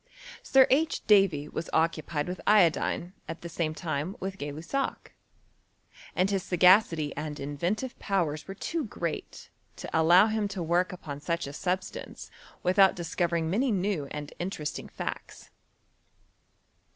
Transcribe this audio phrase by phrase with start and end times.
[0.41, 1.05] Sir H.
[1.05, 5.13] Davy was occu pied with iodine at the same time with Gay Lussac;
[6.15, 11.19] and his sagacity and inventive powers were too great to allow him to woriL upon
[11.19, 12.31] such a substance
[12.63, 15.51] without discovering many new and interesting facts.